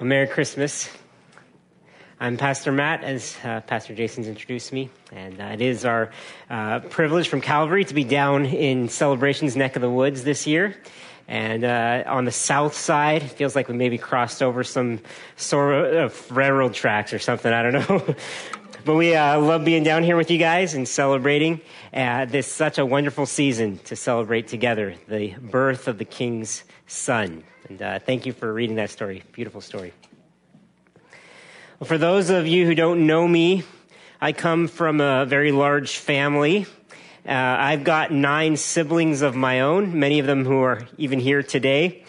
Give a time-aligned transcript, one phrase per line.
[0.00, 0.88] Well, Merry Christmas.
[2.18, 6.10] I'm Pastor Matt, as uh, Pastor Jason's introduced me, and uh, it is our
[6.48, 10.74] uh, privilege from Calvary to be down in Celebrations neck of the woods this year.
[11.28, 15.00] And uh, on the south side, it feels like we maybe crossed over some
[15.36, 17.52] sort of railroad tracks or something.
[17.52, 18.14] I don't know.
[18.84, 21.60] but we uh, love being down here with you guys and celebrating
[21.92, 27.44] uh, this such a wonderful season to celebrate together the birth of the King's Son.
[27.68, 29.22] And uh, thank you for reading that story.
[29.32, 29.92] Beautiful story.
[31.78, 33.64] Well, for those of you who don't know me,
[34.20, 36.66] I come from a very large family.
[37.26, 41.42] Uh, I've got nine siblings of my own, many of them who are even here
[41.42, 42.04] today.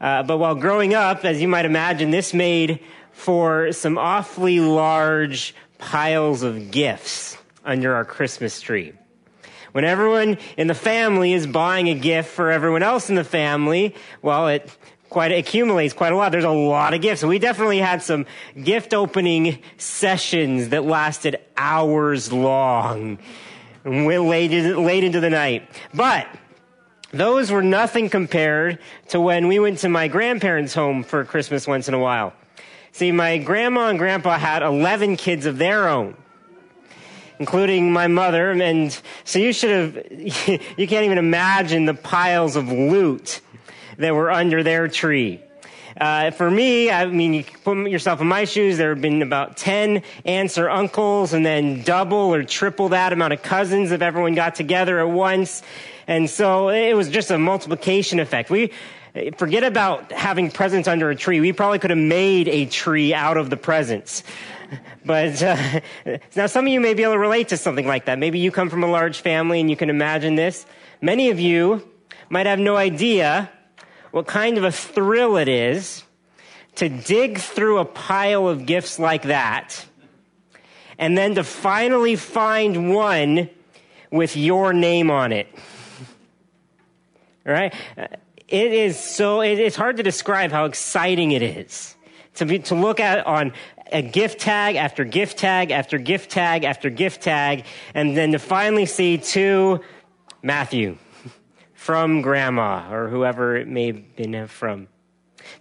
[0.00, 2.80] Uh, but while growing up, as you might imagine, this made
[3.12, 8.92] for some awfully large piles of gifts under our Christmas tree.
[9.72, 13.94] When everyone in the family is buying a gift for everyone else in the family,
[14.22, 14.70] well, it
[15.08, 16.32] quite accumulates quite a lot.
[16.32, 17.22] There's a lot of gifts.
[17.22, 18.26] we definitely had some
[18.62, 23.18] gift opening sessions that lasted hours long
[23.84, 25.68] and went late, late into the night.
[25.94, 26.26] But
[27.12, 31.88] those were nothing compared to when we went to my grandparents' home for Christmas once
[31.88, 32.34] in a while.
[32.98, 36.16] See, my grandma and grandpa had 11 kids of their own
[37.38, 38.50] including my mother.
[38.50, 40.10] And so you should have,
[40.76, 43.40] you can't even imagine the piles of loot
[43.98, 45.40] that were under their tree.
[45.96, 48.78] Uh, for me, I mean, you put yourself in my shoes.
[48.78, 53.32] There have been about 10 aunts or uncles and then double or triple that amount
[53.32, 55.62] of cousins if everyone got together at once.
[56.08, 58.50] And so it was just a multiplication effect.
[58.50, 58.72] We,
[59.36, 61.40] forget about having presents under a tree.
[61.40, 64.22] We probably could have made a tree out of the presents.
[65.04, 65.80] But uh,
[66.36, 68.18] now some of you may be able to relate to something like that.
[68.18, 70.66] Maybe you come from a large family and you can imagine this.
[71.00, 71.88] Many of you
[72.28, 73.50] might have no idea
[74.10, 76.02] what kind of a thrill it is
[76.76, 79.86] to dig through a pile of gifts like that
[80.98, 83.48] and then to finally find one
[84.10, 85.48] with your name on it.
[87.44, 87.74] Right?
[88.48, 91.94] It is so, it's hard to describe how exciting it is
[92.36, 93.52] to be, to look at on
[93.92, 97.64] a gift tag after gift tag after gift tag after gift tag
[97.94, 99.80] and then to finally see two
[100.42, 100.96] Matthew
[101.74, 104.88] from grandma or whoever it may have been from.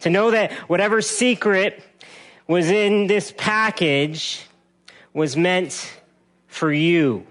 [0.02, 1.84] To know that whatever secret
[2.48, 4.46] was in this package
[5.14, 6.00] was meant
[6.48, 7.28] for you.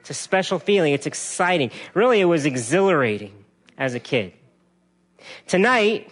[0.00, 0.92] It's a special feeling.
[0.92, 1.70] It's exciting.
[1.94, 3.32] Really, it was exhilarating
[3.78, 4.32] as a kid.
[5.46, 6.10] Tonight,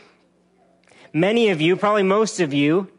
[1.13, 2.91] many of you, probably most of you,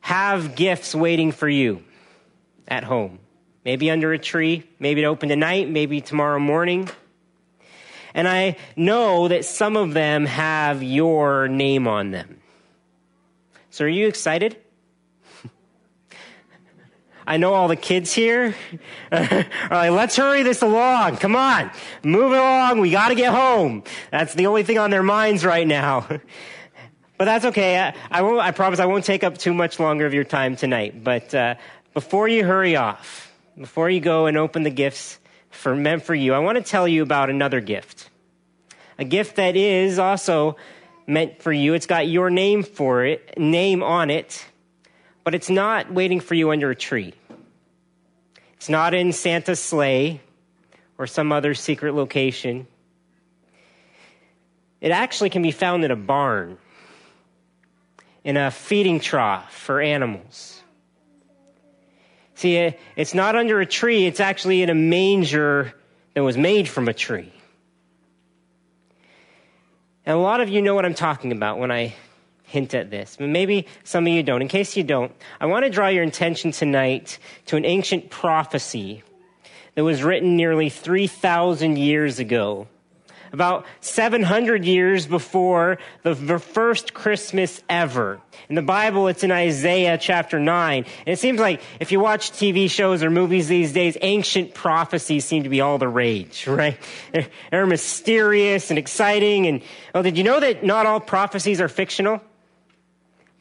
[0.00, 1.82] have gifts waiting for you
[2.68, 3.20] at home.
[3.64, 6.90] Maybe under a tree, maybe to open tonight, maybe tomorrow morning.
[8.12, 12.40] And I know that some of them have your name on them.
[13.70, 14.56] So are you excited?
[17.26, 18.54] I know all the kids here
[19.12, 21.16] are like, let's hurry this along.
[21.16, 21.70] Come on,
[22.02, 22.80] move along.
[22.80, 23.82] We got to get home.
[24.10, 26.06] That's the only thing on their minds right now.
[27.18, 27.78] but that's okay.
[27.78, 30.56] I, I, won't, I promise I won't take up too much longer of your time
[30.56, 31.02] tonight.
[31.02, 31.54] But uh,
[31.94, 35.18] before you hurry off, before you go and open the gifts,
[35.50, 38.10] for meant for you, I want to tell you about another gift.
[38.98, 40.56] A gift that is also
[41.06, 41.74] meant for you.
[41.74, 44.44] It's got your name for it, name on it,
[45.24, 47.14] but it's not waiting for you under a tree.
[48.56, 50.20] It's not in Santa's sleigh
[50.98, 52.66] or some other secret location.
[54.80, 56.58] It actually can be found in a barn,
[58.22, 60.62] in a feeding trough for animals.
[62.34, 65.72] See, it's not under a tree, it's actually in a manger
[66.12, 67.32] that was made from a tree.
[70.06, 71.94] And a lot of you know what I'm talking about when I
[72.54, 74.40] hint at this, but maybe some of you don't.
[74.40, 79.02] In case you don't, I want to draw your attention tonight to an ancient prophecy
[79.74, 82.68] that was written nearly 3,000 years ago
[83.34, 88.20] about 700 years before the first Christmas ever.
[88.48, 90.84] In the Bible, it's in Isaiah chapter 9.
[90.84, 95.24] And it seems like if you watch TV shows or movies these days, ancient prophecies
[95.24, 96.78] seem to be all the rage, right?
[97.50, 99.48] They're mysterious and exciting.
[99.48, 99.62] And,
[99.92, 102.20] well, did you know that not all prophecies are fictional?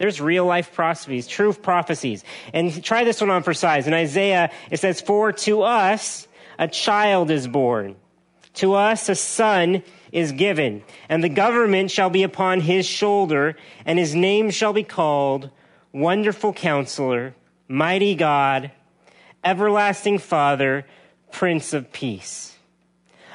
[0.04, 2.26] There's real life prophecies, true prophecies.
[2.52, 3.88] And try this one on for size.
[3.88, 6.28] In Isaiah, it says, For to us
[6.60, 7.96] a child is born.
[8.56, 13.56] To us a son is given, and the government shall be upon his shoulder,
[13.86, 15.50] and his name shall be called
[15.94, 17.34] Wonderful Counselor,
[17.70, 18.72] Mighty God,
[19.42, 20.86] Everlasting Father,
[21.32, 22.53] Prince of Peace.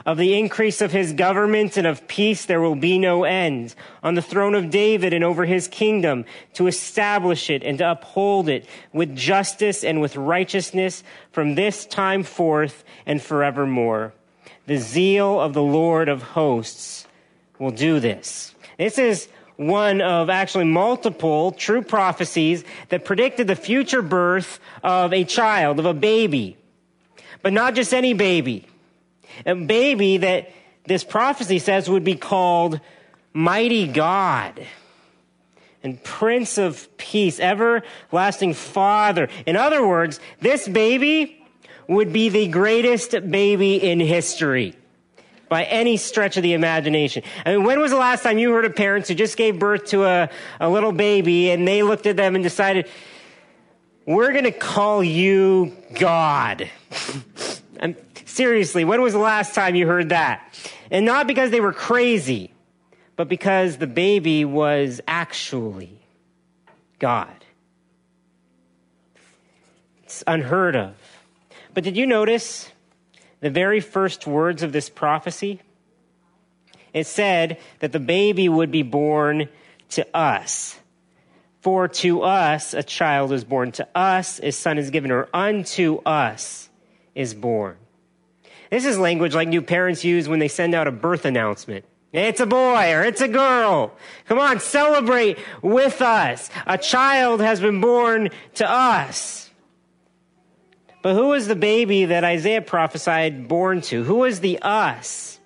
[0.07, 3.75] Of the increase of his government and of peace there will be no end.
[4.03, 6.25] On the throne of David and over his kingdom,
[6.55, 11.03] to establish it and to uphold it with justice and with righteousness
[11.33, 14.13] from this time forth and forevermore.
[14.67, 17.07] The zeal of the Lord of hosts
[17.59, 18.55] will do this.
[18.79, 25.25] This is one of actually multiple true prophecies that predicted the future birth of a
[25.25, 26.57] child, of a baby.
[27.43, 28.67] But not just any baby
[29.47, 30.51] a baby that
[30.87, 32.81] this prophecy says would be called
[33.33, 34.67] Mighty God
[35.83, 39.29] and Prince of Peace, Everlasting Father.
[39.47, 41.45] In other words, this baby
[41.87, 44.75] would be the greatest baby in history
[45.49, 47.23] by any stretch of the imagination.
[47.45, 49.87] I mean, when was the last time you heard of parents who just gave birth
[49.87, 50.29] to a,
[50.61, 52.89] a little baby and they looked at them and decided,
[54.05, 56.69] we're going to call you God?
[58.29, 60.71] Seriously, when was the last time you heard that?
[60.91, 62.53] And not because they were crazy,
[63.17, 65.99] but because the baby was actually
[66.99, 67.33] God.
[70.05, 70.95] It's unheard of.
[71.73, 72.71] But did you notice
[73.41, 75.61] the very first words of this prophecy?
[76.93, 79.49] It said that the baby would be born
[79.91, 80.79] to us.
[81.63, 86.03] For to us a child is born, to us a son is given, or unto
[86.05, 86.69] us
[87.15, 87.79] is born.
[88.71, 91.85] This is language like new parents use when they send out a birth announcement.
[92.13, 93.93] It's a boy or it's a girl.
[94.27, 96.49] Come on, celebrate with us.
[96.67, 99.51] A child has been born to us.
[101.03, 104.05] But who was the baby that Isaiah prophesied born to?
[104.05, 105.38] Who was the us?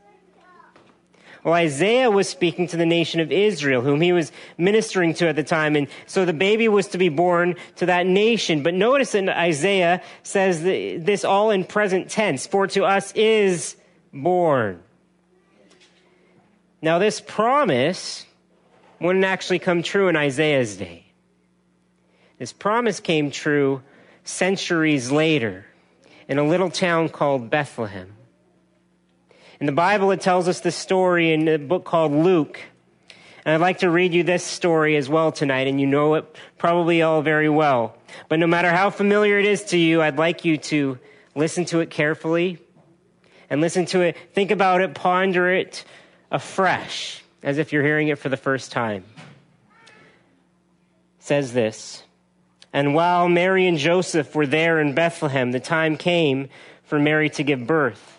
[1.44, 5.34] Well, Isaiah was speaking to the nation of Israel, whom he was ministering to at
[5.34, 5.74] the time.
[5.74, 8.62] And so the baby was to be born to that nation.
[8.62, 12.46] But notice that Isaiah says this all in present tense.
[12.46, 13.76] For to us is
[14.12, 14.82] born.
[16.80, 18.24] Now, this promise
[19.00, 21.06] wouldn't actually come true in Isaiah's day.
[22.38, 23.82] This promise came true
[24.24, 25.66] centuries later
[26.28, 28.14] in a little town called Bethlehem.
[29.62, 32.58] In the Bible, it tells us this story in a book called Luke.
[33.44, 36.24] And I'd like to read you this story as well tonight, and you know it
[36.58, 37.96] probably all very well.
[38.28, 40.98] But no matter how familiar it is to you, I'd like you to
[41.36, 42.58] listen to it carefully
[43.50, 45.84] and listen to it, think about it, ponder it
[46.32, 49.04] afresh, as if you're hearing it for the first time.
[49.86, 49.92] It
[51.20, 52.02] says this
[52.72, 56.48] And while Mary and Joseph were there in Bethlehem, the time came
[56.82, 58.18] for Mary to give birth.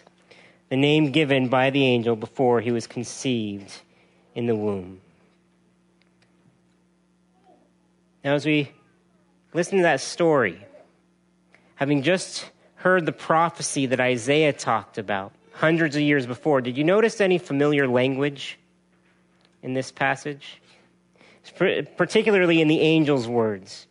[0.71, 3.73] the name given by the angel before he was conceived
[4.33, 5.01] in the womb.
[8.23, 8.71] Now, as we
[9.53, 10.65] listen to that story,
[11.75, 16.85] having just heard the prophecy that Isaiah talked about hundreds of years before, did you
[16.85, 18.57] notice any familiar language
[19.61, 20.61] in this passage?
[21.97, 23.87] Particularly in the angel's words.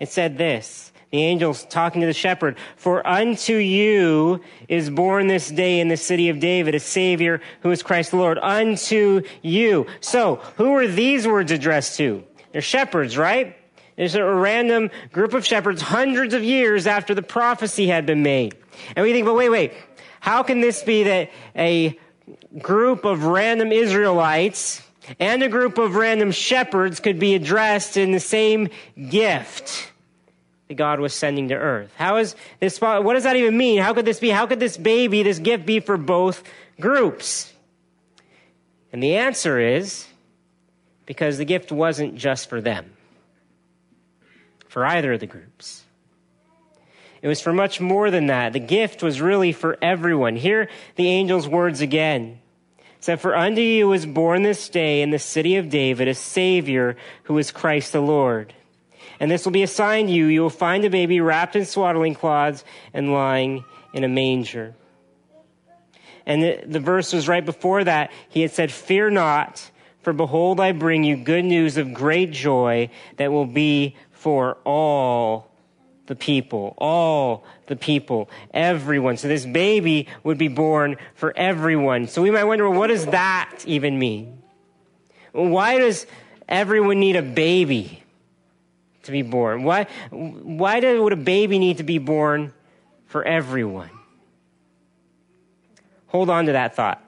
[0.00, 5.48] It said this The angels talking to the shepherd, for unto you is born this
[5.48, 8.38] day in the city of David a savior who is Christ the Lord.
[8.42, 9.86] Unto you.
[10.00, 12.24] So, who are these words addressed to?
[12.52, 13.56] They're shepherds, right?
[13.96, 18.56] There's a random group of shepherds hundreds of years after the prophecy had been made.
[18.94, 19.72] And we think, but wait, wait.
[20.20, 21.98] How can this be that a
[22.60, 24.82] group of random Israelites
[25.20, 28.68] and a group of random shepherds could be addressed in the same
[29.08, 29.92] gift
[30.68, 31.92] that God was sending to earth?
[31.96, 33.80] How is this, what does that even mean?
[33.80, 34.30] How could this be?
[34.30, 36.42] How could this baby, this gift be for both
[36.80, 37.52] groups?
[38.92, 40.06] And the answer is
[41.04, 42.96] because the gift wasn't just for them
[44.76, 45.84] for either of the groups.
[47.22, 48.52] It was for much more than that.
[48.52, 50.36] The gift was really for everyone.
[50.36, 52.40] Hear the angel's words again.
[52.78, 56.14] It said, For unto you was born this day in the city of David a
[56.14, 58.52] Savior who is Christ the Lord.
[59.18, 60.26] And this will be a sign to you.
[60.26, 64.74] You will find a baby wrapped in swaddling cloths and lying in a manger.
[66.26, 68.10] And the, the verse was right before that.
[68.28, 69.70] He had said, Fear not,
[70.02, 75.50] for behold, I bring you good news of great joy that will be for all
[76.06, 79.16] the people, all the people, everyone.
[79.16, 82.08] So this baby would be born for everyone.
[82.08, 84.42] So we might wonder, well, what does that even mean?
[85.32, 86.06] Why does
[86.48, 88.02] everyone need a baby
[89.06, 89.64] to be born?
[89.64, 92.52] Why, why would a baby need to be born
[93.06, 93.90] for everyone?
[96.08, 97.02] Hold on to that thought.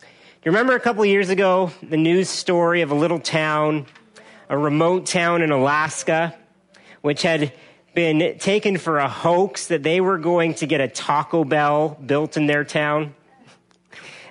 [0.00, 0.06] Do
[0.44, 3.86] you remember a couple years ago the news story of a little town
[4.48, 6.34] a remote town in Alaska,
[7.02, 7.52] which had
[7.94, 12.36] been taken for a hoax that they were going to get a Taco Bell built
[12.36, 13.14] in their town.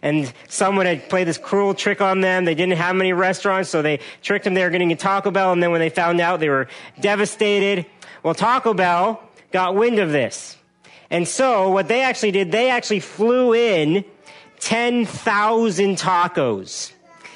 [0.08, 2.46] And someone had played this cruel trick on them.
[2.46, 5.52] They didn't have many restaurants, so they tricked them they were getting a Taco Bell,
[5.52, 6.70] and then when they found out, they were
[7.02, 7.86] devastated.
[8.24, 9.22] Well, Taco Bell
[9.52, 10.56] got wind of this.
[11.10, 14.06] And so what they actually did, they actually flew in
[14.62, 16.94] 10,000 tacos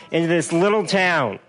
[0.10, 1.40] into this little town.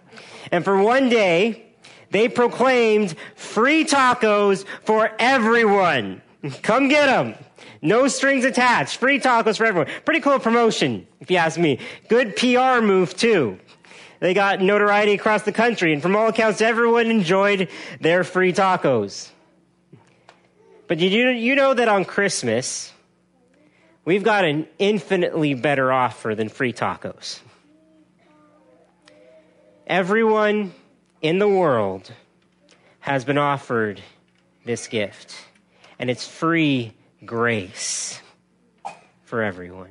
[0.51, 1.67] And for one day,
[2.11, 6.21] they proclaimed free tacos for everyone.
[6.63, 7.37] Come get them.
[7.83, 8.99] No strings attached.
[8.99, 9.93] Free tacos for everyone.
[10.05, 11.81] Pretty cool promotion, if you ask me.
[12.09, 13.59] Good PR move, too.
[14.21, 17.69] They got notoriety across the country, and from all accounts, everyone enjoyed
[18.01, 19.29] their free tacos.
[20.87, 22.93] But you, you know that on Christmas,
[24.05, 27.41] we've got an infinitely better offer than free tacos.
[29.89, 30.73] Everyone
[31.21, 32.13] in the world
[33.01, 34.01] has been offered
[34.65, 35.35] this gift,
[35.99, 36.93] and it's free
[37.25, 38.21] grace
[39.25, 39.91] for everyone.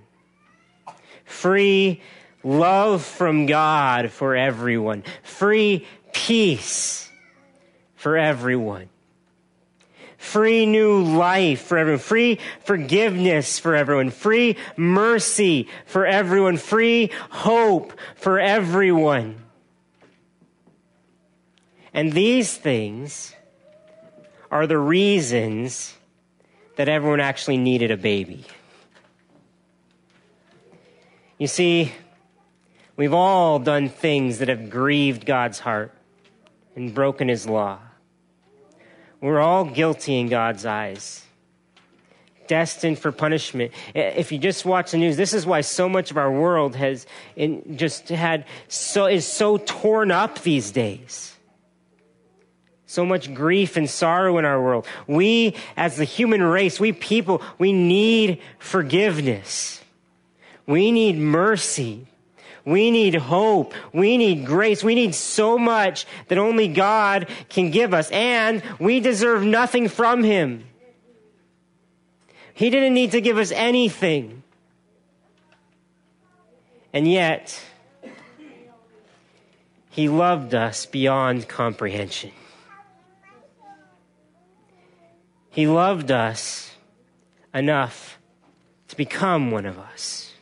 [1.25, 2.01] Free
[2.43, 5.03] love from God for everyone.
[5.23, 7.09] Free peace
[7.95, 8.89] for everyone.
[10.17, 12.00] Free new life for everyone.
[12.00, 14.11] Free forgiveness for everyone.
[14.11, 16.57] Free mercy for everyone.
[16.57, 19.41] Free hope for everyone.
[21.93, 23.33] And these things
[24.51, 25.95] are the reasons
[26.81, 28.43] that everyone actually needed a baby.
[31.38, 31.91] You see,
[32.97, 35.93] we've all done things that have grieved God's heart
[36.75, 37.77] and broken his law.
[39.21, 41.23] We're all guilty in God's eyes,
[42.47, 43.73] destined for punishment.
[43.93, 47.05] If you just watch the news, this is why so much of our world has
[47.75, 51.35] just had so is so torn up these days
[52.91, 54.86] so much grief and sorrow in our world.
[55.07, 59.81] We, as the human race, we people, we need forgiveness.
[60.65, 62.05] We need mercy.
[62.65, 63.74] We need hope.
[63.93, 64.83] We need grace.
[64.83, 68.12] We need so much that only God can give us.
[68.12, 70.65] And we deserve nothing from Him.
[72.53, 74.43] He didn't need to give us anything.
[76.91, 77.57] And yet,
[79.91, 82.31] He loved us beyond comprehension.
[85.51, 86.72] He loved us
[87.53, 88.17] enough
[88.88, 90.34] to become one of us.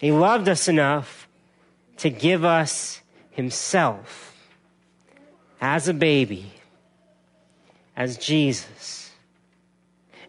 [0.00, 1.28] He loved us enough
[1.98, 4.36] to give us Himself
[5.60, 6.52] as a baby,
[7.96, 9.12] as Jesus.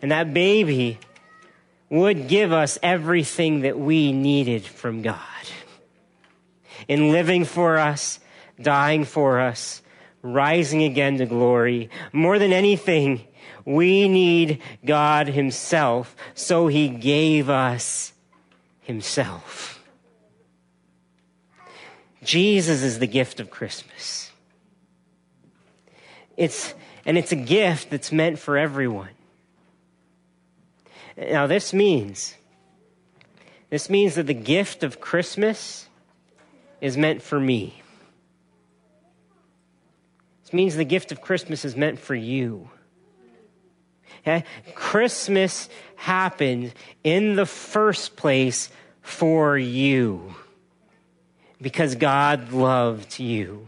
[0.01, 0.99] And that baby
[1.89, 5.19] would give us everything that we needed from God
[6.87, 8.19] in living for us,
[8.61, 9.81] dying for us,
[10.25, 11.89] rising again to glory.
[12.11, 13.21] More than anything,
[13.63, 18.13] we need God Himself, so He gave us
[18.81, 19.83] Himself.
[22.23, 24.31] Jesus is the gift of Christmas.
[26.35, 26.73] It's,
[27.05, 29.09] and it's a gift that's meant for everyone.
[31.15, 32.35] Now, this means,
[33.69, 35.87] this means that the gift of Christmas
[36.81, 37.81] is meant for me.
[40.55, 42.69] Means the gift of Christmas is meant for you.
[44.21, 44.45] Okay?
[44.73, 48.69] Christmas happened in the first place
[49.01, 50.33] for you
[51.61, 53.67] because God loved you.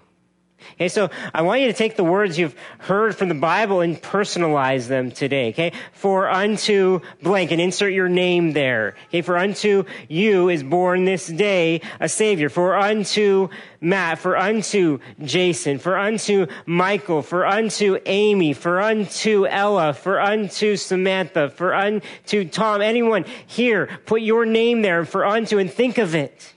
[0.74, 4.02] Okay, so I want you to take the words you've heard from the Bible and
[4.02, 5.50] personalize them today.
[5.50, 8.96] Okay, for unto blank and insert your name there.
[9.08, 12.50] Okay, for unto you is born this day a Savior.
[12.50, 13.50] For unto
[13.82, 20.76] Matt, for unto Jason, for unto Michael, for unto Amy, for unto Ella, for unto
[20.76, 26.16] Samantha, for unto Tom, anyone here, put your name there for unto and think of
[26.16, 26.54] it.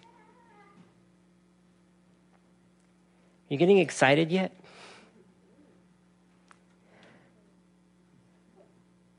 [3.50, 4.52] You getting excited yet?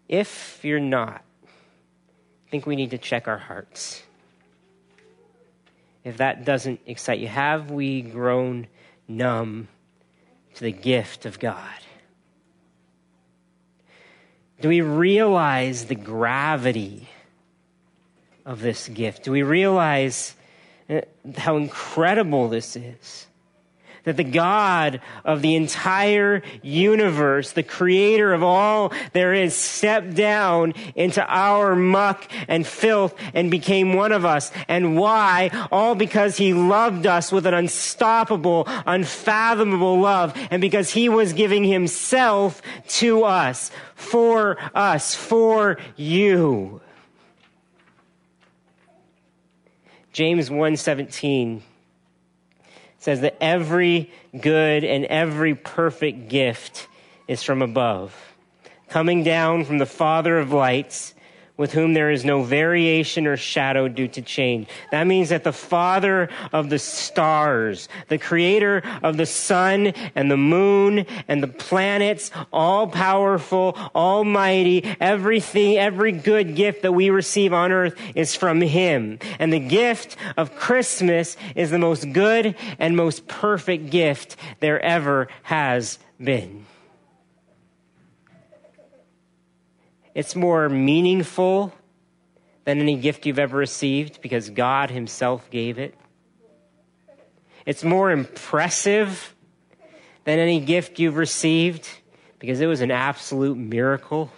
[0.07, 4.01] If you're not, I think we need to check our hearts.
[6.05, 8.67] If that doesn't excite you, have we grown
[9.07, 9.67] numb
[10.55, 11.79] to the gift of God?
[14.61, 17.09] Do we realize the gravity
[18.45, 19.23] of this gift?
[19.23, 20.35] Do we realize
[20.89, 21.01] uh,
[21.35, 23.27] how incredible this is?
[24.03, 30.73] That the God of the entire universe, the creator of all there is, stepped down
[30.95, 34.51] into our muck and filth and became one of us.
[34.67, 35.67] And why?
[35.71, 41.63] All because he loved us with an unstoppable, unfathomable love and because he was giving
[41.63, 46.81] himself to us, for us, for you.
[50.13, 51.63] James 117
[53.01, 56.87] says that every good and every perfect gift
[57.27, 58.15] is from above,
[58.89, 61.15] coming down from the Father of lights
[61.57, 64.67] with whom there is no variation or shadow due to change.
[64.91, 70.37] That means that the Father of the stars, the creator of the sun and the
[70.37, 77.71] moon and the planets, all powerful, almighty, everything, every good gift that we receive on
[77.71, 79.19] earth is from Him.
[79.39, 85.27] And the gift of Christmas is the most good and most perfect gift there ever
[85.43, 86.65] has been.
[90.13, 91.73] It's more meaningful
[92.65, 95.95] than any gift you've ever received because God Himself gave it.
[97.65, 99.35] It's more impressive
[100.23, 101.87] than any gift you've received
[102.39, 104.31] because it was an absolute miracle.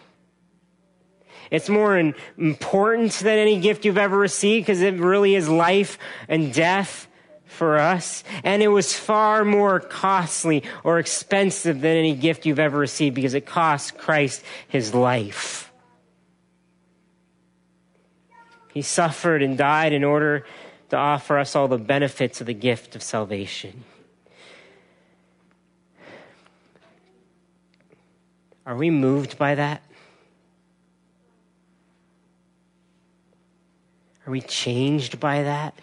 [1.49, 6.53] It's more important than any gift you've ever received because it really is life and
[6.53, 7.07] death
[7.63, 8.25] for us.
[8.43, 13.33] And it was far more costly or expensive than any gift you've ever received because
[13.35, 15.71] it cost Christ his life.
[18.73, 20.45] He suffered and died in order
[20.89, 23.85] to offer us all the benefits of the gift of salvation.
[28.65, 29.81] Are we moved by that?
[34.27, 35.75] Are we changed by that?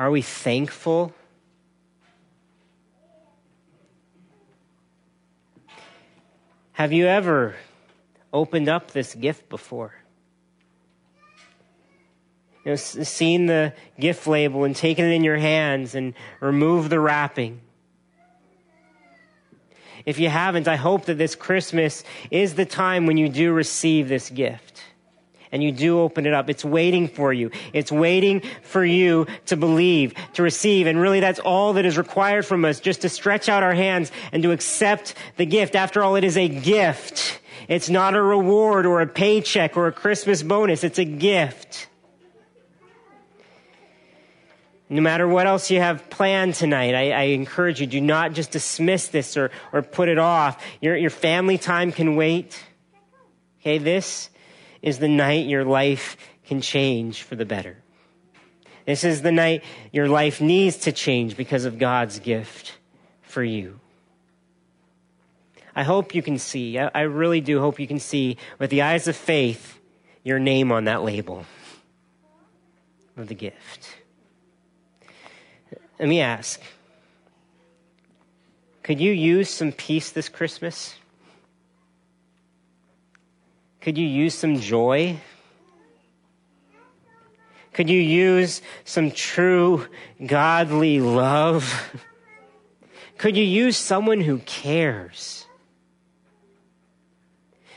[0.00, 1.12] Are we thankful?
[6.72, 7.54] Have you ever
[8.32, 9.94] opened up this gift before?
[12.64, 16.98] You know, seen the gift label and taken it in your hands and removed the
[16.98, 17.60] wrapping.
[20.06, 24.08] If you haven't, I hope that this Christmas is the time when you do receive
[24.08, 24.82] this gift
[25.52, 27.50] and you do open it up, it's waiting for you.
[27.72, 30.86] It's waiting for you to believe, to receive.
[30.86, 34.12] And really that's all that is required from us, just to stretch out our hands
[34.32, 35.74] and to accept the gift.
[35.74, 37.40] After all, it is a gift.
[37.68, 40.84] It's not a reward or a paycheck or a Christmas bonus.
[40.84, 41.88] It's a gift.
[44.92, 48.50] No matter what else you have planned tonight, I, I, encourage you, do not just
[48.50, 50.60] dismiss this or, or put it off.
[50.80, 52.60] Your, your family time can wait.
[53.60, 54.30] Okay, this
[54.82, 56.16] is the night your life
[56.46, 57.76] can change for the better.
[58.86, 59.62] This is the night
[59.92, 62.78] your life needs to change because of God's gift
[63.22, 63.78] for you.
[65.76, 69.06] I hope you can see, I really do hope you can see with the eyes
[69.06, 69.78] of faith
[70.24, 71.44] your name on that label
[73.16, 73.96] of the gift.
[75.98, 76.60] Let me ask
[78.82, 80.96] could you use some peace this Christmas?
[83.80, 85.18] Could you use some joy?
[87.72, 89.86] Could you use some true
[90.24, 91.90] godly love?
[93.18, 95.46] Could you use someone who cares?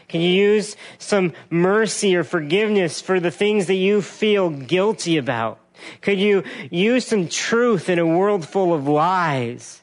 [0.08, 5.60] Can you use some mercy or forgiveness for the things that you feel guilty about?
[6.02, 9.82] Could you use some truth in a world full of lies?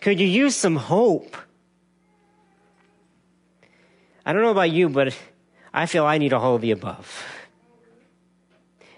[0.00, 1.36] Could you use some hope?
[4.24, 5.16] I don't know about you, but
[5.76, 7.22] I feel I need all of the above.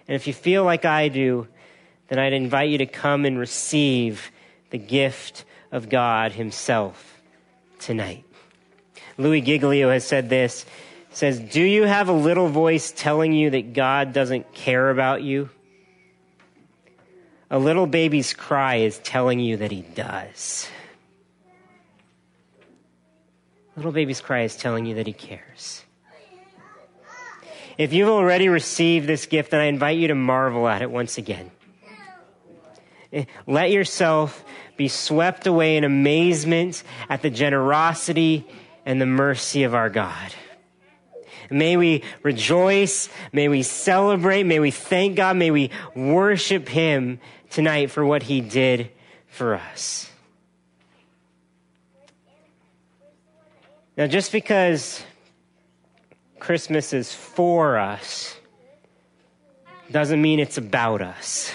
[0.07, 1.49] And if you feel like I do,
[2.07, 4.31] then I'd invite you to come and receive
[4.71, 7.21] the gift of God Himself
[7.81, 8.25] tonight.
[9.19, 10.64] Louis Giglio has said this
[11.11, 15.51] says, Do you have a little voice telling you that God doesn't care about you?
[17.51, 20.69] A little baby's cry is telling you that he does.
[23.75, 25.83] A little baby's cry is telling you that he cares.
[27.79, 31.17] If you've already received this gift, then I invite you to marvel at it once
[31.17, 31.53] again.
[33.12, 34.45] Eh, let yourself
[34.77, 38.47] be swept away in amazement at the generosity
[38.85, 40.35] and the mercy of our God.
[41.51, 43.09] May we rejoice.
[43.33, 44.43] May we celebrate.
[44.43, 45.37] May we thank God.
[45.37, 48.91] May we worship Him tonight for what He did
[49.29, 50.11] for us.
[53.97, 55.03] Now, just because
[56.38, 58.37] Christmas is for us
[59.90, 61.51] doesn't mean it's about us.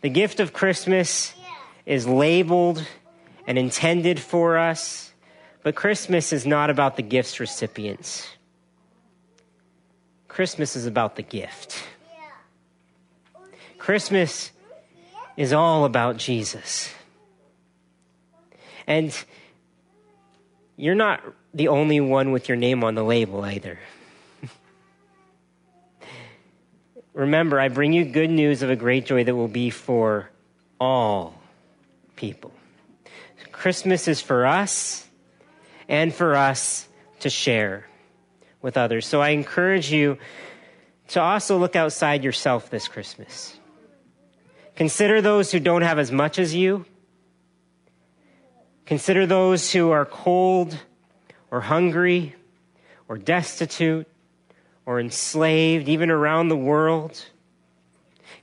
[0.00, 1.34] The gift of Christmas
[1.86, 2.86] is labeled
[3.46, 5.12] and intended for us,
[5.62, 8.28] but Christmas is not about the gift's recipients.
[10.28, 11.82] Christmas is about the gift.
[13.78, 14.50] Christmas
[15.36, 16.92] is all about Jesus.
[18.86, 19.16] And
[20.76, 21.22] you're not
[21.54, 23.78] the only one with your name on the label either.
[27.14, 30.28] Remember, I bring you good news of a great joy that will be for
[30.80, 31.40] all
[32.16, 32.52] people.
[33.52, 35.08] Christmas is for us
[35.88, 36.88] and for us
[37.20, 37.86] to share
[38.60, 39.06] with others.
[39.06, 40.18] So I encourage you
[41.08, 43.56] to also look outside yourself this Christmas.
[44.74, 46.84] Consider those who don't have as much as you.
[48.86, 50.76] Consider those who are cold
[51.54, 52.34] or hungry
[53.08, 54.08] or destitute
[54.84, 57.26] or enslaved, even around the world.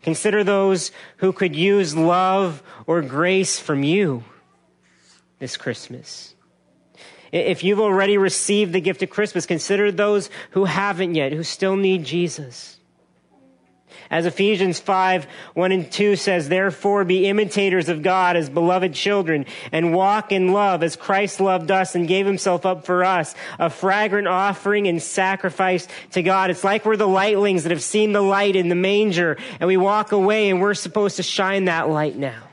[0.02, 4.24] Consider those who could use love or grace from you
[5.40, 6.36] this Christmas.
[7.34, 11.76] If you've already received the gift of Christmas, consider those who haven't yet, who still
[11.76, 12.80] need Jesus.
[14.12, 19.46] As Ephesians 5, 1 and 2 says, Therefore be imitators of God as beloved children
[19.72, 23.70] and walk in love as Christ loved us and gave himself up for us, a
[23.70, 26.50] fragrant offering and sacrifice to God.
[26.50, 29.78] It's like we're the lightlings that have seen the light in the manger and we
[29.78, 32.44] walk away and we're supposed to shine that light now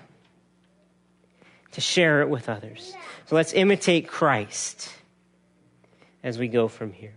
[1.73, 2.95] to share it with others.
[3.27, 4.93] So let's imitate Christ
[6.23, 7.17] as we go from here.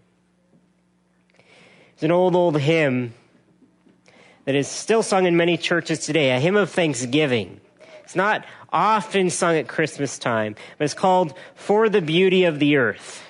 [1.93, 3.13] It's an old, old hymn
[4.45, 7.61] that is still sung in many churches today, a hymn of thanksgiving.
[8.03, 12.77] It's not often sung at Christmas time, but it's called For the Beauty of the
[12.77, 13.23] Earth.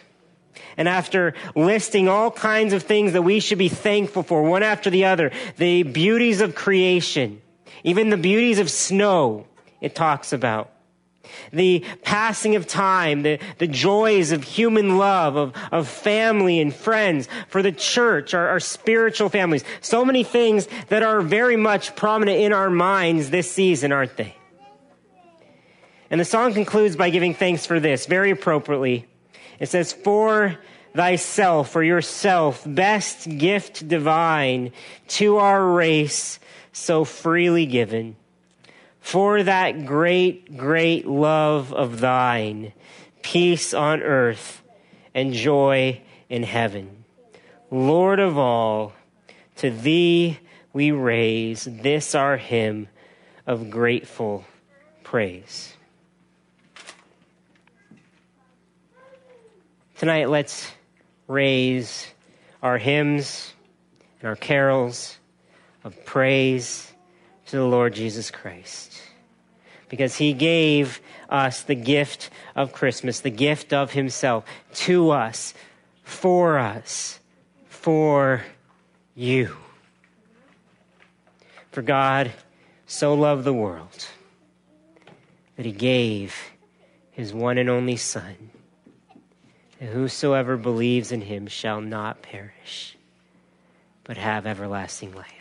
[0.77, 4.89] And after listing all kinds of things that we should be thankful for, one after
[4.89, 7.41] the other, the beauties of creation,
[7.83, 9.45] even the beauties of snow,
[9.81, 10.71] it talks about
[11.51, 17.27] the passing of time, the, the joys of human love, of, of family and friends,
[17.49, 19.63] for the church, our, our spiritual families.
[19.81, 24.35] So many things that are very much prominent in our minds this season, aren't they?
[26.09, 29.07] And the song concludes by giving thanks for this very appropriately.
[29.59, 30.57] It says, For
[30.93, 34.73] thyself, for yourself, best gift divine
[35.07, 36.39] to our race,
[36.73, 38.17] so freely given
[39.01, 42.71] for that great, great love of thine,
[43.21, 44.61] peace on earth
[45.13, 47.03] and joy in heaven.
[47.69, 48.93] Lord of all,
[49.57, 50.39] to thee
[50.71, 52.87] we raise this our hymn
[53.45, 54.45] of grateful
[55.03, 55.73] praise.
[59.97, 60.71] Tonight, let's
[61.27, 62.07] raise
[62.63, 63.53] our hymns
[64.19, 65.17] and our carols
[65.83, 66.90] of praise
[67.51, 69.01] to the Lord Jesus Christ
[69.89, 75.53] because he gave us the gift of Christmas, the gift of himself to us,
[76.01, 77.19] for us,
[77.67, 78.41] for
[79.15, 79.57] you.
[81.73, 82.31] For God
[82.87, 84.07] so loved the world
[85.57, 86.33] that he gave
[87.11, 88.49] his one and only Son,
[89.77, 92.95] and whosoever believes in him shall not perish,
[94.05, 95.40] but have everlasting life.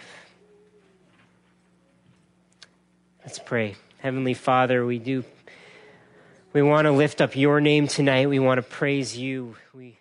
[3.31, 5.23] Let's pray Heavenly Father, we do.
[6.53, 8.29] We want to lift up your name tonight.
[8.29, 9.55] We want to praise you.
[9.73, 10.00] We